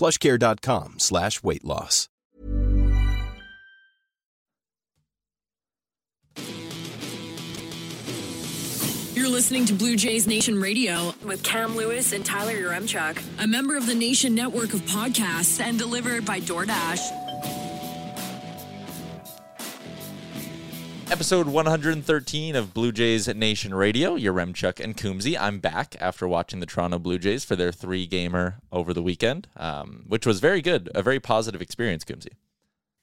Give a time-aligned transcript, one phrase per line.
[0.00, 2.08] plushcare.com slash weight loss.
[9.14, 13.76] You're listening to Blue Jays Nation Radio with Cam Lewis and Tyler Yaremchuk, a member
[13.76, 17.29] of the Nation network of podcasts and delivered by DoorDash.
[21.10, 24.16] Episode 113 of Blue Jays Nation Radio.
[24.16, 25.36] Yaremchuk and Coombsy.
[25.38, 29.48] I'm back after watching the Toronto Blue Jays for their three gamer over the weekend,
[29.56, 30.88] um, which was very good.
[30.94, 32.34] A very positive experience, Coombsy.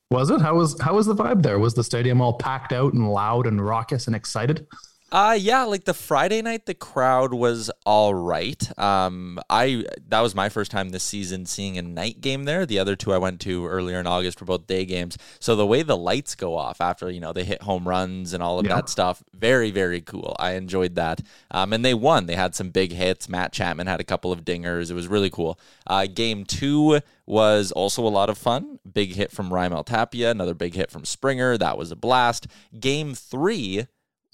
[0.09, 0.39] Was it?
[0.39, 1.59] How was how was the vibe there?
[1.59, 4.65] Was the stadium all packed out and loud and raucous and excited?
[5.09, 8.77] Uh yeah, like the Friday night the crowd was all right.
[8.77, 12.65] Um I that was my first time this season seeing a night game there.
[12.65, 15.17] The other two I went to earlier in August were both day games.
[15.39, 18.43] So the way the lights go off after, you know, they hit home runs and
[18.43, 18.75] all of Yeah.
[18.75, 20.35] that stuff, very very cool.
[20.39, 21.21] I enjoyed that.
[21.51, 22.25] Um and they won.
[22.25, 23.29] They had some big hits.
[23.29, 24.91] Matt Chapman had a couple of dingers.
[24.91, 25.57] It was really cool.
[25.85, 28.79] Uh game 2 was also a lot of fun.
[28.93, 31.57] Big hit from Raimel Tapia, another big hit from Springer.
[31.57, 32.47] That was a blast.
[32.77, 33.87] Game 3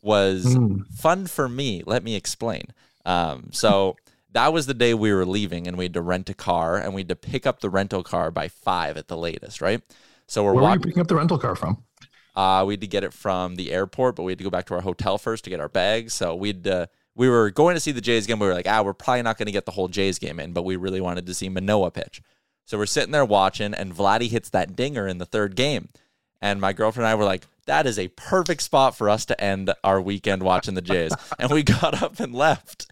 [0.03, 0.85] was Mm.
[0.93, 1.81] fun for me.
[1.85, 2.65] Let me explain.
[3.05, 3.95] Um, so
[4.31, 6.93] that was the day we were leaving, and we had to rent a car, and
[6.93, 9.81] we had to pick up the rental car by five at the latest, right?
[10.27, 11.83] So we're Where were you picking up the rental car from?
[12.35, 14.65] Uh, we had to get it from the airport, but we had to go back
[14.65, 16.13] to our hotel first to get our bags.
[16.13, 18.39] So we'd uh, we were going to see the Jays game.
[18.39, 20.51] We were like, ah, we're probably not going to get the whole Jays game in,
[20.51, 22.21] but we really wanted to see Manoah pitch.
[22.65, 25.89] So we're sitting there watching, and Vladdy hits that dinger in the third game.
[26.41, 29.41] And my girlfriend and I were like, that is a perfect spot for us to
[29.41, 31.13] end our weekend watching the Jays.
[31.39, 32.87] and we got up and left.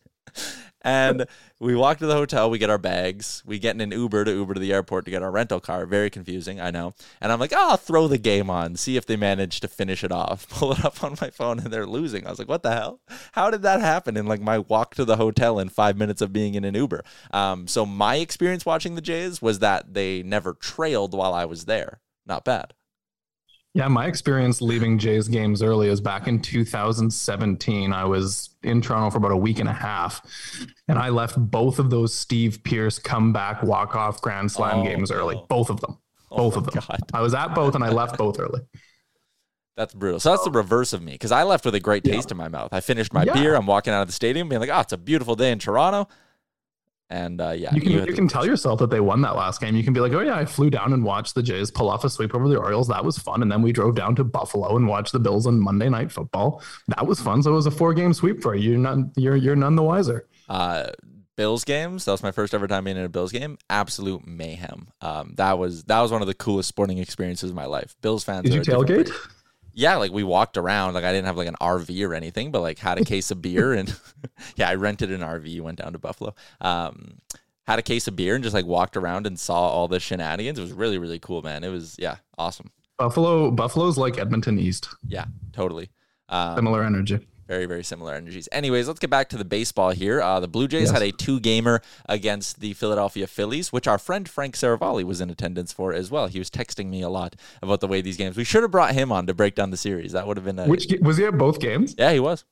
[0.83, 1.25] And
[1.59, 4.31] we walk to the hotel, we get our bags, we get in an Uber to
[4.31, 5.85] Uber to the airport to get our rental car.
[5.85, 6.95] Very confusing, I know.
[7.19, 10.03] And I'm like, oh, I'll throw the game on, see if they manage to finish
[10.03, 10.49] it off.
[10.49, 12.25] Pull it up on my phone and they're losing.
[12.25, 12.99] I was like, what the hell?
[13.33, 16.33] How did that happen in like my walk to the hotel in five minutes of
[16.33, 17.03] being in an Uber?
[17.31, 21.65] Um, so my experience watching the Jays was that they never trailed while I was
[21.65, 21.99] there.
[22.25, 22.73] Not bad.
[23.73, 27.93] Yeah, my experience leaving Jays games early is back in 2017.
[27.93, 30.21] I was in Toronto for about a week and a half,
[30.89, 35.09] and I left both of those Steve Pearce comeback walk off Grand Slam Oh, games
[35.09, 35.35] early.
[35.35, 35.45] no.
[35.47, 35.97] Both of them.
[36.29, 36.83] Oh Both of them.
[36.85, 36.99] God.
[37.13, 38.59] I was at both, and I left both early.
[39.77, 40.19] That's brutal.
[40.19, 42.15] So that's the reverse of me because I left with a great Yeah.
[42.15, 42.69] taste in my mouth.
[42.73, 43.33] I finished my Yeah.
[43.33, 43.55] beer.
[43.55, 46.09] I'm walking out of the stadium being like, oh, it's a beautiful day in Toronto.
[47.11, 49.59] And uh, yeah, You can had you can tell yourself that they won that last
[49.59, 49.75] game.
[49.75, 52.05] You can be like, oh yeah, I flew down and watched the Jays pull off
[52.05, 52.87] a sweep over the Orioles.
[52.87, 53.41] That was fun.
[53.41, 56.63] And then we drove down to Buffalo and watched the Bills on Monday Night Football.
[56.87, 57.43] That was fun.
[57.43, 58.71] So it was a four game sweep for you.
[58.71, 60.27] You're none you're you're none the wiser.
[60.49, 60.91] uh,
[61.37, 62.05] Bills games.
[62.05, 63.57] That was my first ever time being in a Bills game.
[63.69, 64.89] Absolute mayhem.
[65.01, 67.95] Um, that was that was one of the coolest sporting experiences of my life.
[68.01, 68.43] Bills fans.
[68.43, 69.11] Did are you tailgate?
[69.73, 70.93] Yeah, like we walked around.
[70.93, 73.41] Like I didn't have like an RV or anything, but like had a case of
[73.41, 73.93] beer and
[74.55, 75.61] yeah, I rented an RV.
[75.61, 76.33] Went down to Buffalo.
[76.59, 77.19] Um,
[77.63, 80.59] had a case of beer and just like walked around and saw all the shenanigans.
[80.59, 81.63] It was really really cool, man.
[81.63, 82.71] It was yeah, awesome.
[82.97, 84.89] Buffalo Buffalo's like Edmonton East.
[85.07, 85.89] Yeah, totally.
[86.29, 87.27] Um, Similar energy.
[87.51, 88.47] Very very similar energies.
[88.53, 90.21] Anyways, let's get back to the baseball here.
[90.21, 90.91] Uh, the Blue Jays Yes.
[90.91, 95.29] had a two gamer against the Philadelphia Phillies, which our friend Frank Seravalli was in
[95.29, 96.27] attendance for as well.
[96.27, 98.37] He was texting me a lot about the way these games.
[98.37, 100.13] We should have brought him on to break down the series.
[100.13, 101.93] That would have been a Which was he at both games?
[101.97, 102.45] yeah, he was.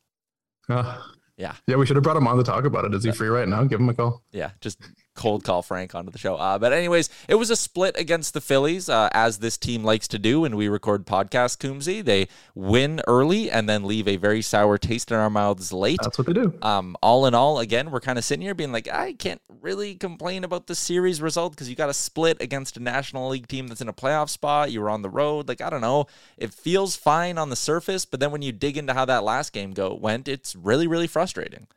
[0.68, 0.98] Uh,
[1.38, 1.54] Yeah.
[1.66, 2.94] yeah, we should have brought him on to talk about it.
[2.94, 3.64] Is he free right now?
[3.64, 4.22] Give him a call.
[4.34, 4.80] yeah, just
[5.20, 6.38] cold call Frank onto the show.
[6.38, 10.08] Uh, but anyways, it was a split against the Phillies, uh, as this team likes
[10.08, 11.58] to do when we record podcast.
[11.58, 16.00] Coombsy, they win early and then leave a very sour taste in our mouths late.
[16.02, 16.58] That's what they do.
[16.62, 19.96] Um, all in all, again, we're kind of sitting here being like, I can't really
[19.96, 23.68] complain about the series result because you got a split against a National League team
[23.68, 24.72] that's in a playoff spot.
[24.72, 25.50] You were on the road.
[25.50, 26.08] Like, I don't know.
[26.38, 29.52] It feels fine on the surface, but then when you dig into how that last
[29.52, 31.68] game go went, it's really, really frustrating.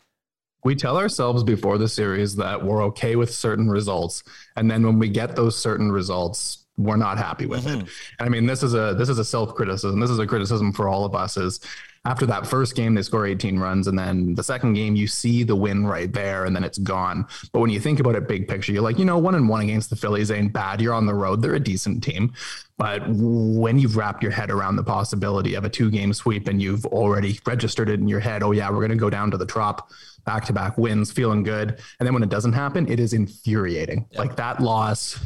[0.64, 4.22] We tell ourselves before the series that we're okay with certain results.
[4.56, 7.80] And then when we get those certain results, we're not happy with mm-hmm.
[7.80, 7.88] it.
[8.18, 10.00] And I mean, this is a this is a self criticism.
[10.00, 11.36] This is a criticism for all of us.
[11.36, 11.60] Is
[12.04, 13.86] after that first game, they score 18 runs.
[13.86, 17.26] And then the second game, you see the win right there and then it's gone.
[17.52, 19.60] But when you think about it big picture, you're like, you know, one and one
[19.60, 20.80] against the Phillies ain't bad.
[20.80, 21.42] You're on the road.
[21.42, 22.32] They're a decent team.
[22.76, 26.60] But when you've wrapped your head around the possibility of a two game sweep and
[26.60, 29.36] you've already registered it in your head, oh, yeah, we're going to go down to
[29.36, 29.92] the trop
[30.24, 31.78] back to back wins, feeling good.
[32.00, 34.06] And then when it doesn't happen, it is infuriating.
[34.10, 34.18] Yep.
[34.18, 35.20] Like that loss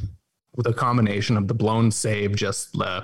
[0.54, 3.02] with a combination of the blown save, just uh,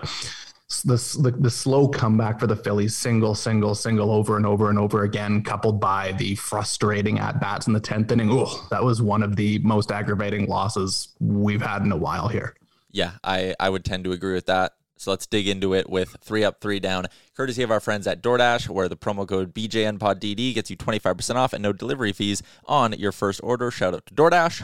[0.81, 4.79] the, the, the slow comeback for the Phillies, single, single, single over and over and
[4.79, 8.31] over again, coupled by the frustrating at bats in the tenth inning.
[8.33, 12.55] Oh, that was one of the most aggravating losses we've had in a while here.
[12.91, 14.73] Yeah, I I would tend to agree with that.
[14.97, 18.23] So let's dig into it with three up, three down, courtesy of our friends at
[18.23, 22.93] DoorDash, where the promo code BJNPodDD gets you 25% off and no delivery fees on
[22.93, 23.73] your first order.
[23.73, 24.63] Shout out to DoorDash.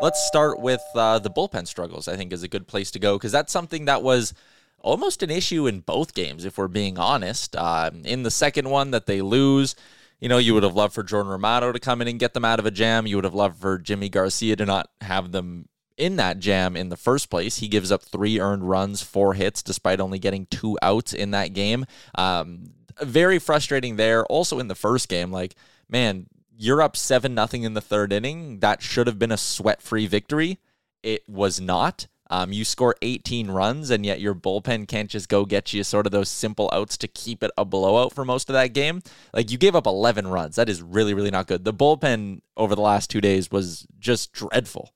[0.00, 3.18] Let's start with uh, the bullpen struggles, I think is a good place to go
[3.18, 4.32] because that's something that was
[4.80, 7.56] almost an issue in both games, if we're being honest.
[7.56, 9.74] Uh, in the second one that they lose,
[10.20, 12.44] you know, you would have loved for Jordan Romano to come in and get them
[12.44, 13.06] out of a jam.
[13.06, 16.88] You would have loved for Jimmy Garcia to not have them in that jam in
[16.88, 17.58] the first place.
[17.58, 21.52] He gives up three earned runs, four hits, despite only getting two outs in that
[21.52, 21.84] game.
[22.14, 22.72] Um,
[23.02, 24.24] very frustrating there.
[24.26, 25.54] Also in the first game, like,
[25.88, 26.26] man,
[26.56, 28.60] you're up seven nothing in the third inning.
[28.60, 30.58] That should have been a sweat free victory.
[31.02, 32.08] It was not.
[32.30, 36.06] Um, you score 18 runs, and yet your bullpen can't just go get you sort
[36.06, 39.02] of those simple outs to keep it a blowout for most of that game.
[39.32, 40.56] Like you gave up 11 runs.
[40.56, 41.64] That is really, really not good.
[41.64, 44.92] The bullpen over the last two days was just dreadful.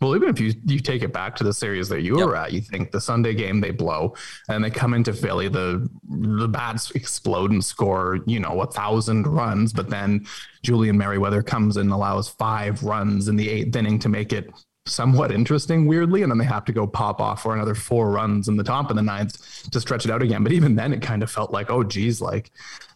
[0.00, 2.26] Well, even if you you take it back to the series that you yep.
[2.26, 4.14] were at, you think the Sunday game they blow,
[4.48, 9.26] and they come into Philly, the the bats explode and score, you know, a thousand
[9.26, 10.26] runs, but then
[10.62, 14.50] Julian Merryweather comes and allows five runs in the eighth inning to make it
[14.86, 18.48] somewhat interesting, weirdly, and then they have to go pop off for another four runs
[18.48, 20.42] in the top of the ninth to stretch it out again.
[20.42, 22.50] But even then, it kind of felt like, oh, geez, like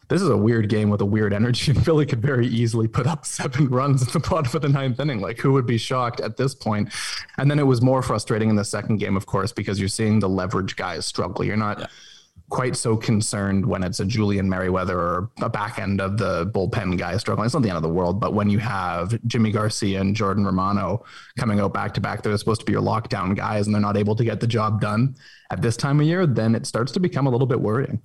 [0.08, 1.72] this is a weird game with a weird energy.
[1.76, 4.98] And Philly could very easily put up seven runs at the bottom of the ninth
[4.98, 5.20] inning.
[5.20, 6.92] Like, who would be shocked at this point?
[7.38, 10.18] And then it was more frustrating in the second game, of course, because you're seeing
[10.18, 11.44] the leverage guys struggle.
[11.44, 11.80] You're not.
[11.80, 11.86] Yeah
[12.50, 16.98] quite so concerned when it's a Julian Merryweather or a back end of the bullpen
[16.98, 17.46] guy struggling.
[17.46, 20.44] It's not the end of the world, but when you have Jimmy Garcia and Jordan
[20.44, 21.04] Romano
[21.38, 23.96] coming out back to back, they're supposed to be your lockdown guys and they're not
[23.96, 25.16] able to get the job done
[25.50, 28.00] at this time of year, then it starts to become a little bit worrying.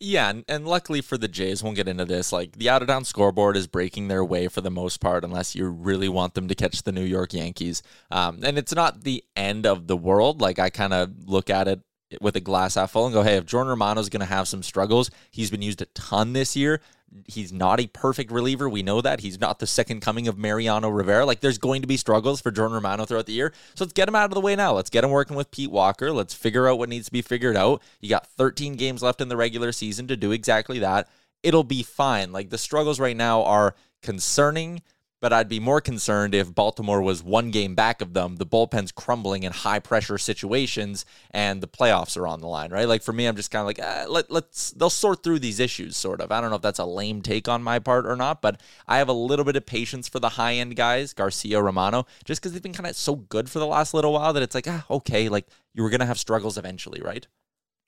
[0.00, 2.32] Yeah, and, and luckily for the Jays, won't get into this.
[2.32, 5.56] Like the out of town scoreboard is breaking their way for the most part, unless
[5.56, 7.82] you really want them to catch the New York Yankees.
[8.12, 10.40] Um, and it's not the end of the world.
[10.40, 11.80] Like I kind of look at it
[12.20, 14.48] with a glass half full and go, hey, if Jordan Romano is going to have
[14.48, 16.80] some struggles, he's been used a ton this year.
[17.26, 18.68] He's not a perfect reliever.
[18.68, 19.20] We know that.
[19.20, 21.24] He's not the second coming of Mariano Rivera.
[21.24, 23.52] Like, there's going to be struggles for Jordan Romano throughout the year.
[23.74, 24.74] So let's get him out of the way now.
[24.74, 26.12] Let's get him working with Pete Walker.
[26.12, 27.82] Let's figure out what needs to be figured out.
[28.00, 31.08] You got 13 games left in the regular season to do exactly that.
[31.42, 32.30] It'll be fine.
[32.30, 34.82] Like, the struggles right now are concerning
[35.20, 38.92] but I'd be more concerned if Baltimore was one game back of them, the bullpen's
[38.92, 42.86] crumbling in high pressure situations, and the playoffs are on the line, right?
[42.86, 45.58] Like for me, I'm just kind of like, eh, let, let's, they'll sort through these
[45.58, 46.30] issues, sort of.
[46.30, 48.98] I don't know if that's a lame take on my part or not, but I
[48.98, 52.52] have a little bit of patience for the high end guys, Garcia, Romano, just because
[52.52, 54.84] they've been kind of so good for the last little while that it's like, ah,
[54.90, 57.26] okay, like you were going to have struggles eventually, right?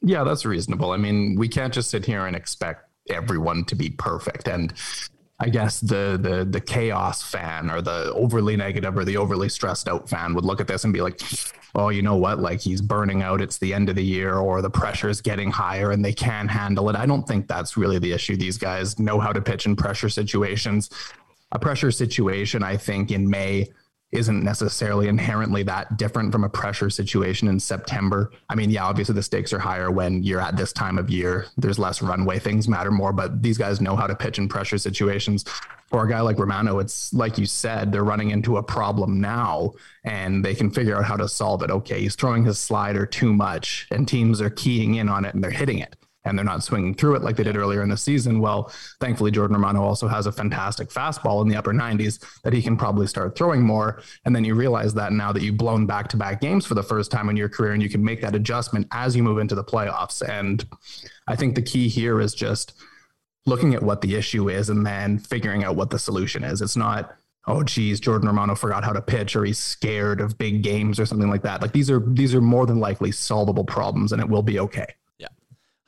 [0.02, 0.92] Yeah, that's reasonable.
[0.92, 4.49] I mean, we can't just sit here and expect everyone to be perfect.
[4.49, 4.72] And
[5.42, 9.88] I guess the the the chaos fan or the overly negative or the overly stressed
[9.88, 11.18] out fan would look at this and be like,
[11.75, 12.40] "Oh, you know what?
[12.40, 13.40] Like he's burning out.
[13.40, 16.50] It's the end of the year, or the pressure is getting higher, and they can't
[16.50, 18.37] handle it." I don't think that's really the issue.
[18.37, 20.90] These guys know how to pitch in pressure situations.
[21.52, 23.73] A pressure situation, I think, in May
[24.12, 28.33] isn't necessarily inherently that different from a pressure situation in September.
[28.49, 31.47] I mean, yeah, obviously the stakes are higher when you're at this time of year.
[31.57, 34.79] There's less runway, things matter more, but these guys know how to pitch in pressure
[34.79, 35.45] situations.
[35.88, 39.73] For a guy like Romano, it's like you said, they're running into a problem now
[40.05, 41.71] and they can figure out how to solve it.
[41.71, 45.43] Okay, he's throwing his slider too much and teams are keying in on it and
[45.43, 47.96] they're hitting it and they're not swinging through it like they did earlier in the
[47.96, 48.40] season.
[48.40, 52.62] Well, thankfully, Jordan Romano also has a fantastic fastball in the upper 90s that he
[52.62, 54.02] can probably start throwing more.
[54.24, 56.82] And then you realize that now that you've blown back to back games for the
[56.82, 59.54] first time in your career, and you can make that adjustment as you move into
[59.54, 60.26] the playoffs.
[60.26, 60.64] And
[61.26, 62.74] I think the key here is just
[63.46, 66.60] looking at what the issue is and then figuring out what the solution is.
[66.60, 70.62] It's not, oh geez, Jordan Romano forgot how to pitch or he's scared of big
[70.62, 71.62] games or something like that.
[71.62, 74.86] Like these are these are more than likely solvable problems and it will be okay.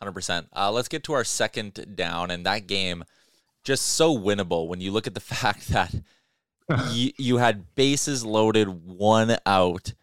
[0.03, 0.47] 100%.
[0.55, 3.05] Uh, let's get to our second down, and that game
[3.65, 5.95] just so winnable when you look at the fact that
[6.91, 9.95] you, you had bases loaded, one out,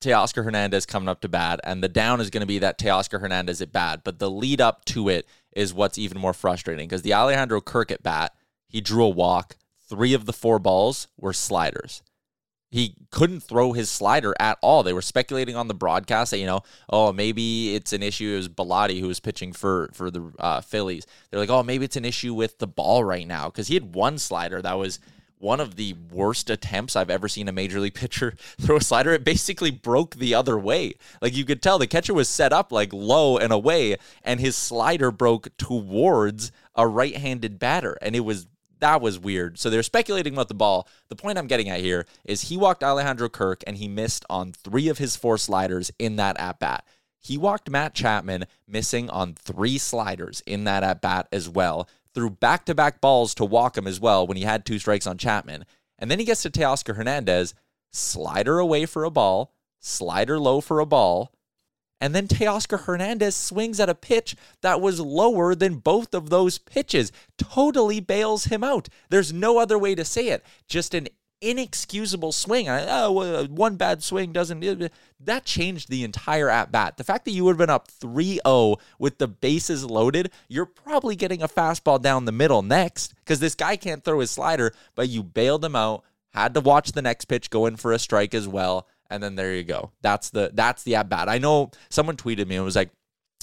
[0.00, 3.20] Teoscar Hernandez coming up to bat, and the down is going to be that Teoscar
[3.20, 4.02] Hernandez at bat.
[4.04, 7.90] But the lead up to it is what's even more frustrating because the Alejandro Kirk
[7.90, 8.32] at bat,
[8.68, 9.56] he drew a walk.
[9.88, 12.02] Three of the four balls were sliders.
[12.70, 14.82] He couldn't throw his slider at all.
[14.82, 16.60] They were speculating on the broadcast that you know,
[16.90, 18.34] oh, maybe it's an issue.
[18.34, 21.06] It was Bellatti who was pitching for for the uh, Phillies.
[21.30, 23.94] They're like, oh, maybe it's an issue with the ball right now because he had
[23.94, 24.98] one slider that was
[25.38, 29.12] one of the worst attempts I've ever seen a major league pitcher throw a slider.
[29.12, 30.94] It basically broke the other way.
[31.22, 34.56] Like you could tell the catcher was set up like low and away, and his
[34.56, 37.96] slider broke towards a right handed batter.
[38.02, 38.46] And it was
[38.80, 39.58] that was weird.
[39.58, 40.88] So they're speculating about the ball.
[41.08, 44.52] The point I'm getting at here is he walked Alejandro Kirk and he missed on
[44.52, 46.84] three of his four sliders in that at bat.
[47.20, 52.30] He walked Matt Chapman missing on three sliders in that at bat as well threw
[52.30, 55.18] back to back balls to walk him as well when he had two strikes on
[55.18, 55.64] Chapman.
[55.98, 57.54] And then he gets to Teoscar Hernandez,
[57.92, 61.32] slider away for a ball, slider low for a ball.
[62.00, 66.58] And then Teoscar Hernandez swings at a pitch that was lower than both of those
[66.58, 68.88] pitches, totally bails him out.
[69.10, 70.44] There's no other way to say it.
[70.68, 71.08] Just an
[71.40, 72.68] inexcusable swing.
[72.68, 74.90] oh, one bad swing doesn't.
[75.20, 76.96] That changed the entire at bat.
[76.96, 80.66] The fact that you would have been up 3 0 with the bases loaded, you're
[80.66, 84.72] probably getting a fastball down the middle next because this guy can't throw his slider,
[84.94, 87.98] but you bailed him out, had to watch the next pitch go in for a
[87.98, 88.86] strike as well.
[89.10, 89.92] And then there you go.
[90.02, 91.28] That's the that's the at bat.
[91.28, 92.90] I know someone tweeted me and was like,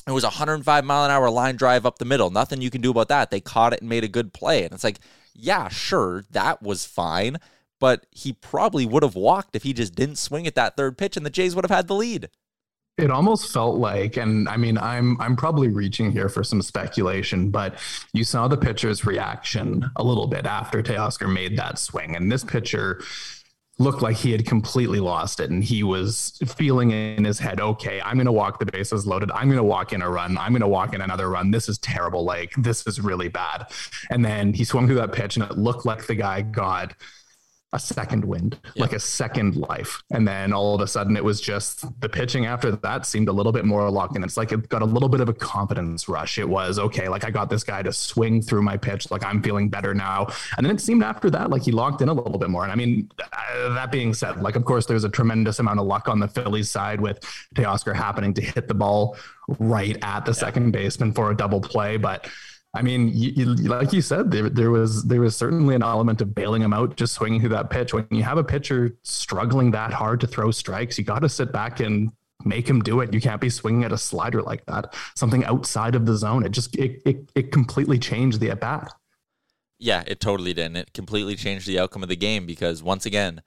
[0.08, 2.30] it was a 105 mile an hour line drive up the middle.
[2.30, 3.32] Nothing you can do about that.
[3.32, 4.64] They caught it and made a good play.
[4.64, 5.00] And it's like,
[5.34, 7.40] yeah, sure, that was fine
[7.80, 11.18] but he probably would have walked if he just didn't swing at that third pitch
[11.18, 12.30] and the Jays would have had the lead.
[12.98, 17.52] It almost felt like, and I mean, I'm I'm probably reaching here for some speculation,
[17.52, 17.78] but
[18.14, 22.46] you saw the pitcher's reaction a little bit after Teoscar made that swing, and this
[22.46, 23.02] pitcher
[23.78, 28.02] looked like he had completely lost it, and he was feeling in his head, okay,
[28.02, 30.54] I'm going to walk the bases loaded, I'm going to walk in a run, I'm
[30.54, 31.52] going to walk in another run.
[31.52, 33.68] This is terrible, like this is really bad.
[34.10, 36.94] And then he swung through that pitch, and it looked like the guy got
[37.76, 38.82] a second wind, yeah.
[38.82, 40.02] like a second life.
[40.12, 43.32] And then all of a sudden it was just the pitching after that seemed a
[43.34, 44.24] little bit more locked in.
[44.24, 46.38] It's like it got a little bit of a confidence rush.
[46.38, 49.44] It was okay, like I got this guy to swing through my pitch, like I'm
[49.44, 50.28] feeling better now.
[50.58, 52.64] And then it seemed after that like he locked in a little bit more.
[52.64, 55.86] And I mean, uh, that being said, like of course there's a tremendous amount of
[55.86, 57.20] luck on the Phillies side with
[57.56, 59.18] Teoscar happening to hit the ball
[59.60, 60.38] right at the yeah.
[60.38, 62.28] second baseman for a double play, but
[62.76, 66.22] I mean, you, you, like you said, there, there was there was certainly an element
[66.22, 67.94] of bailing him out, just swinging through that pitch.
[67.94, 71.54] When you have a pitcher struggling that hard to throw strikes, you got to sit
[71.54, 72.12] back and
[72.44, 73.14] make him do it.
[73.14, 76.46] You can't be swinging at a slider like that, something outside of the zone.
[76.46, 78.94] It just it it, it completely changed the at bat.
[79.80, 80.68] Yeah, it totally did.
[80.68, 83.42] And it completely changed the outcome of the game because once again,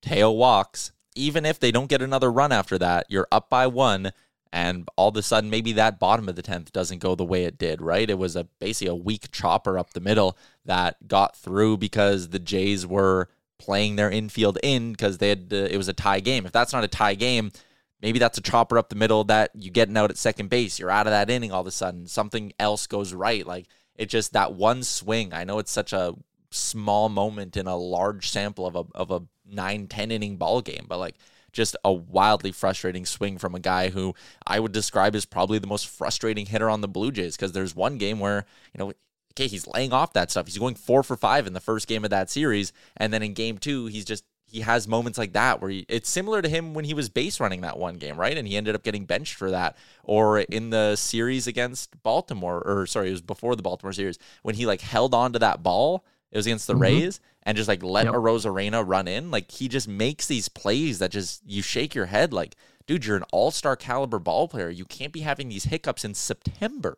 [0.00, 0.92] Teo walks.
[1.14, 4.12] Even if they don't get another run after that, you're up by one
[4.52, 7.44] and all of a sudden maybe that bottom of the 10th doesn't go the way
[7.44, 8.08] it did right?
[8.08, 12.38] It was a basically a weak chopper up the middle that got through because the
[12.38, 13.28] jays were
[13.58, 16.46] playing their infield in because they had it was a tie game.
[16.46, 17.52] If that's not a tie game
[18.00, 20.78] maybe that's a chopper up the middle that you getting out at second base.
[20.78, 22.06] You're out of that inning all of a sudden.
[22.06, 23.46] Something else goes right.
[23.46, 26.14] Like it just that one swing i know it's such a
[26.50, 30.86] small moment in a large sample of a of a 9 10 inning ball game
[30.88, 31.16] but like
[31.52, 34.14] just a wildly frustrating swing from a guy who
[34.46, 37.76] I would describe as probably the most frustrating hitter on the Blue Jays because there's
[37.76, 38.92] one game where, you know,
[39.32, 40.46] okay, he's laying off that stuff.
[40.46, 42.72] He's going four for five in the first game of that series.
[42.96, 46.10] And then in game two, he's just, he has moments like that where he, it's
[46.10, 48.36] similar to him when he was base running that one game, right?
[48.36, 49.76] And he ended up getting benched for that.
[50.04, 54.54] Or in the series against Baltimore, or sorry, it was before the Baltimore series when
[54.54, 56.04] he like held on to that ball.
[56.32, 56.82] It was against the mm-hmm.
[56.82, 58.14] Rays and just like let yep.
[58.14, 59.30] Arozarena run in.
[59.30, 63.16] Like he just makes these plays that just you shake your head like, dude, you're
[63.16, 64.70] an all-star caliber ball player.
[64.70, 66.96] You can't be having these hiccups in September.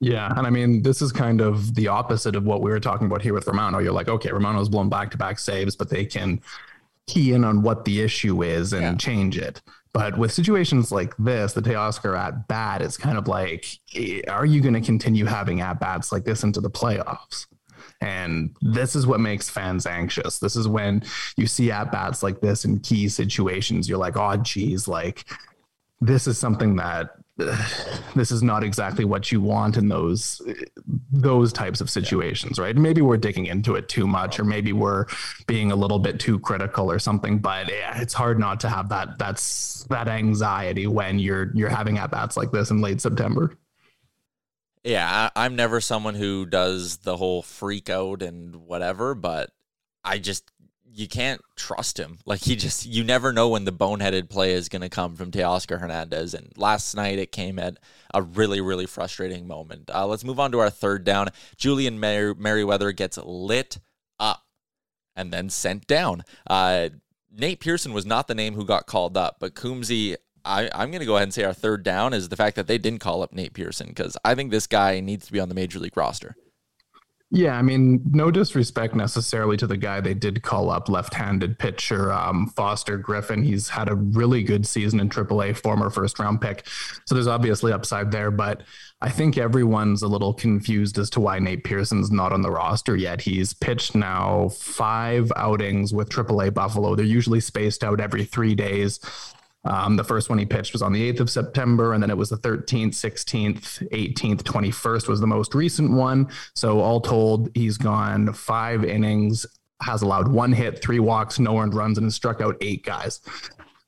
[0.00, 3.06] Yeah, and I mean, this is kind of the opposite of what we were talking
[3.06, 3.78] about here with Romano.
[3.78, 6.42] You're like, okay, Romano's blown back-to-back saves, but they can
[7.06, 8.94] key in on what the issue is and yeah.
[8.96, 9.62] change it.
[9.94, 14.44] But with situations like this, the Teoscar at bat is kind of like, eh, are
[14.44, 17.46] you going to continue having at bats like this into the playoffs?
[18.00, 20.38] And this is what makes fans anxious.
[20.38, 21.02] This is when
[21.36, 23.88] you see at bats like this in key situations.
[23.88, 25.24] You're like, oh, geez, like
[26.00, 27.10] this is something that
[28.16, 30.40] this is not exactly what you want in those
[31.12, 35.04] those types of situations right maybe we're digging into it too much or maybe we're
[35.46, 38.88] being a little bit too critical or something but yeah, it's hard not to have
[38.88, 43.52] that that's that anxiety when you're you're having at bats like this in late september
[44.86, 49.50] yeah, I, am never someone who does the whole freak out and whatever, but
[50.04, 50.50] I just
[50.96, 52.18] you can't trust him.
[52.24, 55.32] Like he just you never know when the boneheaded play is going to come from
[55.32, 56.34] Teoscar Hernandez.
[56.34, 57.78] And last night it came at
[58.14, 59.90] a really really frustrating moment.
[59.92, 61.28] Uh, let's move on to our third down.
[61.56, 63.78] Julian Mer- Merryweather gets lit
[64.20, 64.44] up
[65.16, 66.22] and then sent down.
[66.48, 66.90] Uh,
[67.30, 70.16] Nate Pearson was not the name who got called up, but Coombsy.
[70.46, 72.66] I, I'm going to go ahead and say our third down is the fact that
[72.66, 75.48] they didn't call up Nate Pearson because I think this guy needs to be on
[75.48, 76.36] the major league roster.
[77.32, 82.12] Yeah, I mean, no disrespect necessarily to the guy they did call up, left-handed pitcher
[82.12, 83.42] um, Foster Griffin.
[83.42, 86.68] He's had a really good season in AAA, former first-round pick.
[87.04, 88.62] So there's obviously upside there, but
[89.00, 92.94] I think everyone's a little confused as to why Nate Pearson's not on the roster
[92.94, 93.20] yet.
[93.20, 96.94] He's pitched now five outings with AAA Buffalo.
[96.94, 99.00] They're usually spaced out every three days.
[99.66, 102.16] Um, the first one he pitched was on the 8th of September, and then it
[102.16, 106.28] was the 13th, 16th, 18th, 21st was the most recent one.
[106.54, 109.44] So, all told, he's gone five innings,
[109.82, 113.20] has allowed one hit, three walks, no earned runs, and has struck out eight guys.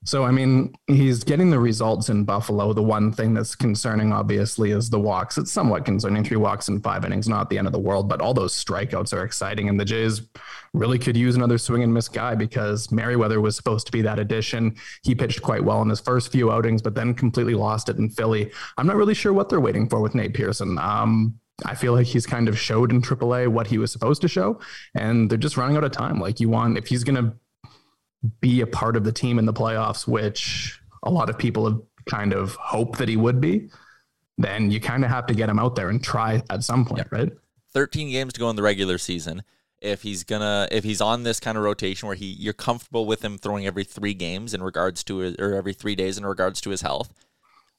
[0.04, 2.72] So, I mean, he's getting the results in Buffalo.
[2.72, 5.36] The one thing that's concerning, obviously, is the walks.
[5.38, 6.22] It's somewhat concerning.
[6.22, 9.12] Three walks in five innings, not the end of the world, but all those strikeouts
[9.12, 9.68] are exciting.
[9.68, 10.22] And the Jays
[10.72, 14.20] really could use another swing and miss guy because Merryweather was supposed to be that
[14.20, 14.76] addition.
[15.02, 18.08] He pitched quite well in his first few outings, but then completely lost it in
[18.08, 18.52] Philly.
[18.76, 20.78] I'm not really sure what they're waiting for with Nate Pearson.
[20.78, 24.28] Um, I feel like he's kind of showed in AAA what he was supposed to
[24.28, 24.60] show,
[24.94, 26.20] and they're just running out of time.
[26.20, 27.34] Like you want, if he's going to
[28.40, 31.80] be a part of the team in the playoffs, which a lot of people have
[32.06, 33.70] kind of hoped that he would be,
[34.36, 37.06] then you kind of have to get him out there and try at some point,
[37.12, 37.18] yeah.
[37.18, 37.32] right?
[37.72, 39.42] 13 games to go in the regular season.
[39.80, 43.24] If he's gonna, if he's on this kind of rotation where he, you're comfortable with
[43.24, 46.60] him throwing every three games in regards to, his, or every three days in regards
[46.62, 47.12] to his health,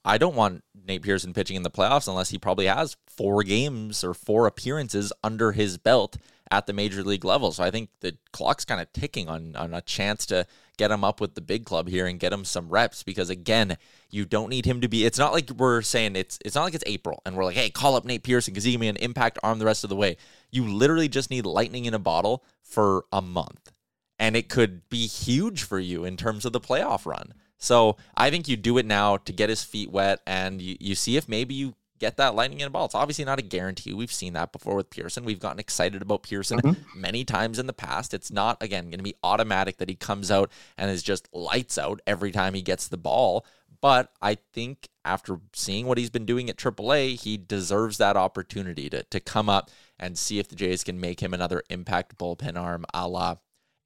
[0.06, 4.04] I don't want Nate Pearson pitching in the playoffs unless he probably has four games
[4.04, 6.18] or four appearances under his belt
[6.52, 7.52] at the major league level.
[7.52, 10.46] So I think the clock's kind of ticking on on a chance to
[10.78, 13.78] get him up with the big club here and get him some reps because again,
[14.10, 16.74] you don't need him to be it's not like we're saying it's it's not like
[16.74, 18.98] it's April and we're like, "Hey, call up Nate Pearson cuz he can be an
[18.98, 20.18] impact arm the rest of the way."
[20.52, 23.72] You literally just need lightning in a bottle for a month.
[24.18, 27.34] And it could be huge for you in terms of the playoff run.
[27.58, 30.96] So I think you do it now to get his feet wet and you, you
[30.96, 32.86] see if maybe you get that lightning in a ball.
[32.86, 33.94] It's obviously not a guarantee.
[33.94, 35.26] We've seen that before with Pearson.
[35.26, 37.00] We've gotten excited about Pearson mm-hmm.
[37.00, 38.14] many times in the past.
[38.14, 41.78] It's not, again, going to be automatic that he comes out and is just lights
[41.78, 43.46] out every time he gets the ball.
[43.82, 48.90] But I think after seeing what he's been doing at AAA, he deserves that opportunity
[48.90, 52.58] to, to come up and see if the Jays can make him another impact bullpen
[52.58, 53.36] arm a la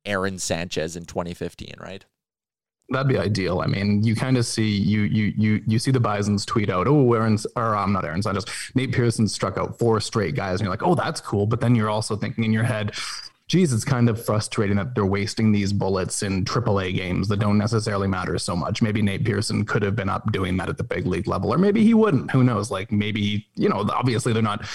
[0.06, 2.06] Aaron Sanchez in 2015, right?
[2.94, 3.60] That'd be ideal.
[3.62, 6.88] I mean, you kind of see you you you you see the Bison's tweet out,
[6.88, 8.46] oh, Aaron's or I'm um, not Aaron Sanchez.
[8.76, 11.46] Nate Pearson struck out four straight guys, and you're like, oh, that's cool.
[11.46, 12.94] But then you're also thinking in your head,
[13.48, 17.58] geez, it's kind of frustrating that they're wasting these bullets in AAA games that don't
[17.58, 18.82] necessarily matter so much.
[18.82, 21.58] Maybe Nate Pearson could have been up doing that at the big league level, or
[21.58, 22.32] maybe he wouldn't.
[22.32, 22.72] Who knows?
[22.72, 24.66] Like maybe, you know, obviously they're not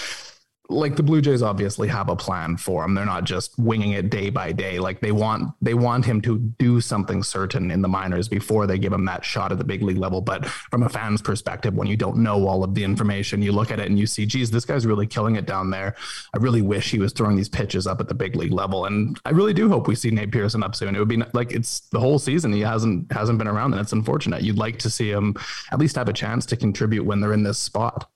[0.69, 2.93] like the Blue Jays obviously have a plan for him.
[2.93, 4.79] They're not just winging it day by day.
[4.79, 8.77] Like they want they want him to do something certain in the minors before they
[8.77, 10.21] give him that shot at the big league level.
[10.21, 13.71] But from a fan's perspective, when you don't know all of the information, you look
[13.71, 15.95] at it and you see, geez, this guy's really killing it down there.
[16.35, 18.85] I really wish he was throwing these pitches up at the big league level.
[18.85, 20.95] And I really do hope we see Nate Pearson up soon.
[20.95, 23.93] It would be like it's the whole season he hasn't hasn't been around, and it's
[23.93, 24.43] unfortunate.
[24.43, 25.35] You'd like to see him
[25.71, 28.07] at least have a chance to contribute when they're in this spot.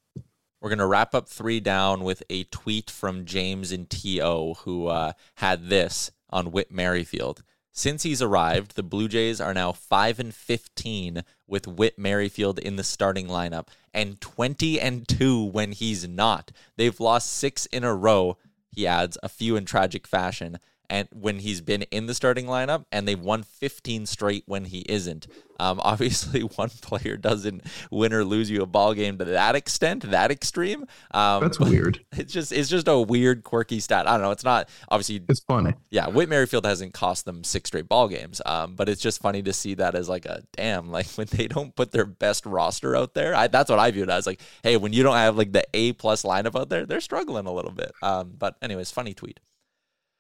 [0.64, 4.88] We're going to wrap up three down with a tweet from James and T.O., who
[4.88, 7.44] uh, had this on Whit Merrifield.
[7.74, 12.78] Since he's arrived, the Blue Jays are now 5 and 15 with Whit Merrifield in
[12.78, 16.54] the starting lineup and 20 and 2 when he's not.
[16.78, 18.38] They've lost 6 in a row,
[18.72, 20.60] he adds, a few in tragic fashion
[20.94, 24.82] and when he's been in the starting lineup, and they've won 15 straight when he
[24.82, 25.26] isn't.
[25.60, 30.12] Um, obviously, one player doesn't win or lose you a ball game to that extent,
[30.12, 30.86] that extreme.
[31.10, 32.00] Um, That's weird.
[32.16, 34.08] It's just it's just a weird, quirky stat.
[34.08, 34.30] I don't know.
[34.30, 35.24] It's not obviously.
[35.28, 35.74] It's funny.
[35.90, 39.42] Yeah, Whit Merrifield hasn't cost them six straight ball games, um, but it's just funny
[39.42, 40.92] to see that as like a damn.
[40.92, 44.04] Like when they don't put their best roster out there, I, that's what I view
[44.04, 44.28] it as.
[44.28, 47.48] Like, hey, when you don't have like the A plus lineup out there, they're struggling
[47.48, 47.94] a little bit.
[48.04, 49.40] Um, but anyways, funny tweet.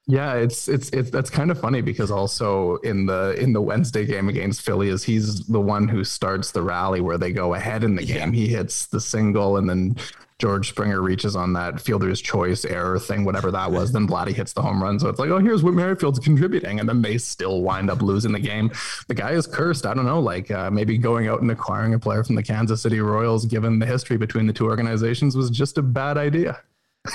[0.05, 4.05] Yeah, it's it's it's that's kind of funny because also in the in the Wednesday
[4.05, 7.85] game against Philly is he's the one who starts the rally where they go ahead
[7.85, 8.33] in the game.
[8.33, 9.95] He hits the single and then
[10.39, 13.93] George Springer reaches on that fielder's choice error thing, whatever that was.
[13.93, 14.99] then Vladdy hits the home run.
[14.99, 16.81] So it's like, oh, here's what Merrifield's contributing.
[16.81, 18.69] And then they still wind up losing the game.
[19.07, 19.85] The guy is cursed.
[19.85, 22.81] I don't know, like uh, maybe going out and acquiring a player from the Kansas
[22.81, 26.59] City Royals, given the history between the two organizations, was just a bad idea.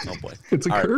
[0.06, 0.88] Oh boy, it's a All right.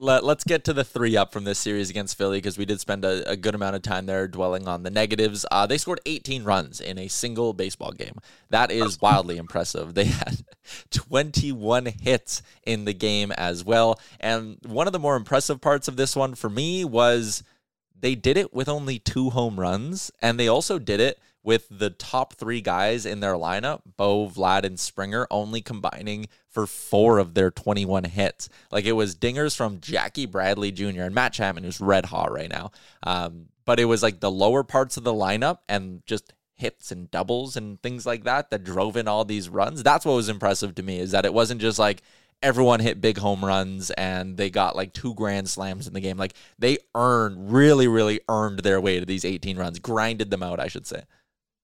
[0.00, 2.78] Let, us get to the three up from this series against Philly because we did
[2.78, 5.44] spend a, a, good amount of time there dwelling on the negatives.
[5.50, 8.14] Uh, they scored 18 runs in a single baseball game.
[8.50, 9.94] That is wildly impressive.
[9.94, 10.44] They had
[10.92, 13.98] 21 hits in the game as well.
[14.20, 17.42] And one of the more impressive parts of this one for me was
[18.00, 21.88] they did it with only two home runs, and they also did it with the
[21.88, 27.32] top three guys in their lineup, Bo, Vlad, and Springer, only combining for four of
[27.32, 28.50] their 21 hits.
[28.70, 31.04] Like it was dingers from Jackie Bradley Jr.
[31.04, 32.72] and Matt Chapman, who's red hot right now.
[33.02, 37.10] Um, but it was like the lower parts of the lineup and just hits and
[37.10, 39.82] doubles and things like that that drove in all these runs.
[39.82, 42.02] That's what was impressive to me is that it wasn't just like
[42.42, 46.18] everyone hit big home runs and they got like two grand slams in the game.
[46.18, 50.60] Like they earned, really, really earned their way to these 18 runs, grinded them out,
[50.60, 51.04] I should say.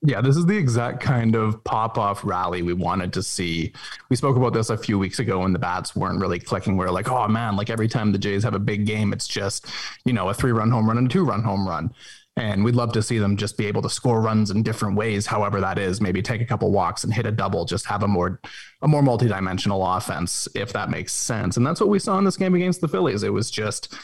[0.07, 3.73] Yeah, this is the exact kind of pop off rally we wanted to see.
[4.11, 6.77] We spoke about this a few weeks ago when the bats weren't really clicking.
[6.77, 9.27] We are like, oh man, like every time the Jays have a big game, it's
[9.27, 9.67] just,
[10.05, 11.95] you know, a three run home run and a two run home run.
[12.37, 15.25] And we'd love to see them just be able to score runs in different ways,
[15.25, 16.03] however that is.
[16.03, 18.40] Maybe take a couple walks and hit a double, just have a more
[18.83, 21.57] a more multidimensional offense, if that makes sense.
[21.57, 23.23] And that's what we saw in this game against the Phillies.
[23.23, 23.95] It was just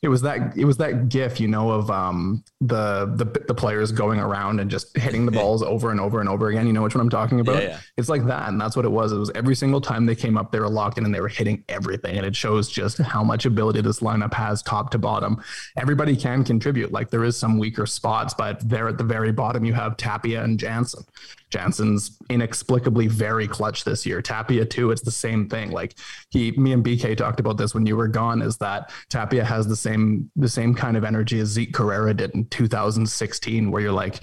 [0.00, 3.90] it was that it was that gif you know of um the the the players
[3.90, 6.66] going around and just hitting the balls over and over and over again.
[6.66, 7.62] You know which one i'm talking about?
[7.62, 7.80] Yeah, yeah.
[7.96, 9.10] it's like that and that's what it was.
[9.12, 11.28] It was every single time they came up they were locked in and they were
[11.28, 15.42] hitting everything and it shows just how much ability this lineup has top to bottom.
[15.76, 16.92] Everybody can contribute.
[16.92, 20.44] Like there is some weaker spots but there at the very bottom you have tapia
[20.44, 21.04] and jansen
[21.50, 24.20] Jansen's inexplicably very clutch this year.
[24.20, 25.70] Tapia too, it's the same thing.
[25.70, 25.94] Like
[26.30, 28.42] he, me and BK talked about this when you were gone.
[28.42, 32.34] Is that Tapia has the same the same kind of energy as Zeke Carrera did
[32.34, 34.22] in 2016, where you're like,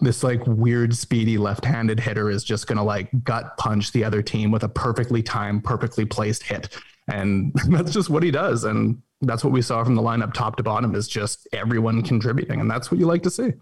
[0.00, 4.50] this like weird speedy left-handed hitter is just gonna like gut punch the other team
[4.50, 6.76] with a perfectly timed, perfectly placed hit,
[7.08, 8.64] and that's just what he does.
[8.64, 12.60] And that's what we saw from the lineup, top to bottom, is just everyone contributing,
[12.60, 13.52] and that's what you like to see.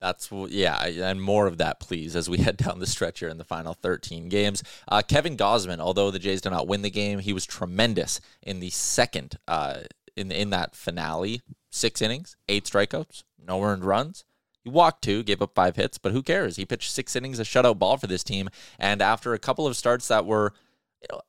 [0.00, 3.38] That's yeah, and more of that, please, as we head down the stretch here in
[3.38, 4.62] the final 13 games.
[4.88, 8.60] Uh, Kevin Gausman, although the Jays did not win the game, he was tremendous in
[8.60, 9.80] the second uh,
[10.16, 11.42] in in that finale.
[11.72, 14.24] Six innings, eight strikeouts, no earned runs.
[14.64, 16.56] He walked two, gave up five hits, but who cares?
[16.56, 19.76] He pitched six innings, a shutout ball for this team, and after a couple of
[19.76, 20.52] starts that were,
[21.00, 21.20] you know,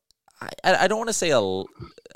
[0.41, 1.63] I, I don't want to say a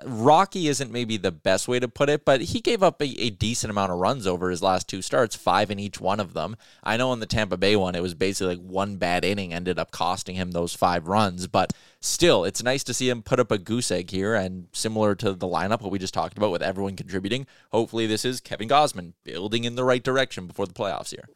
[0.03, 3.29] rocky isn't maybe the best way to put it, but he gave up a, a,
[3.29, 6.55] decent amount of runs over his last two starts, five in each one of them.
[6.83, 9.77] I know in the Tampa Bay one, it was basically like one bad inning ended
[9.77, 13.51] up costing him those five runs, but still, it's nice to see him put up
[13.51, 14.35] a goose egg here.
[14.35, 18.25] And similar to the lineup, what we just talked about with everyone contributing, hopefully this
[18.25, 21.29] is Kevin Gausman building in the right direction before the playoffs here.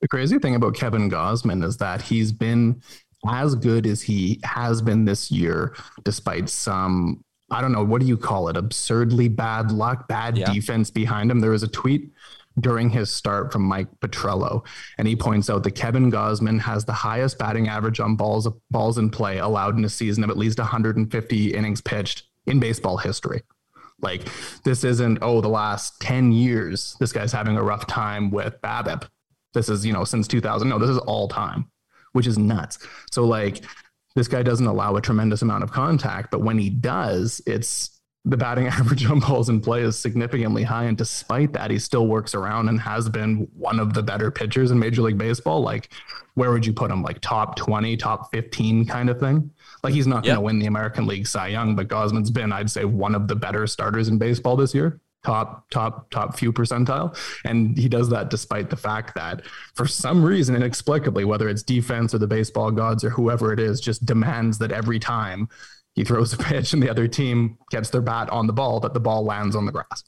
[0.00, 2.82] The crazy thing about Kevin Gausman is that he's been
[3.28, 8.06] as good as he has been this year, despite some, I don't know, what do
[8.06, 8.56] you call it?
[8.56, 10.52] Absurdly bad luck, bad yeah.
[10.52, 11.40] defense behind him.
[11.40, 12.12] There was a tweet
[12.58, 14.64] during his start from Mike Petriello,
[14.98, 18.98] and he points out that Kevin Gausman has the highest batting average on balls balls
[18.98, 23.42] in play allowed in a season of at least 150 innings pitched in baseball history.
[24.00, 24.28] Like
[24.64, 29.06] this isn't oh the last 10 years this guy's having a rough time with BABIP.
[29.52, 30.68] This is you know since 2000.
[30.68, 31.70] No, this is all time
[32.12, 32.78] which is nuts.
[33.10, 33.64] So like
[34.14, 38.36] this guy doesn't allow a tremendous amount of contact, but when he does, it's the
[38.36, 40.84] batting average on balls in play is significantly high.
[40.84, 44.70] And despite that, he still works around and has been one of the better pitchers
[44.70, 45.62] in Major League Baseball.
[45.62, 45.92] Like,
[46.34, 47.02] where would you put him?
[47.02, 49.50] Like top 20, top 15 kind of thing?
[49.82, 52.70] Like, he's not going to win the American League Cy Young, but Gausman's been, I'd
[52.70, 57.14] say, one of the better starters in baseball this year top top top few percentile
[57.44, 59.42] and he does that despite the fact that
[59.74, 63.80] for some reason inexplicably whether it's defense or the baseball gods or whoever it is
[63.80, 65.46] just demands that every time
[65.94, 68.94] he throws a pitch and the other team gets their bat on the ball that
[68.94, 70.02] the ball lands on the grass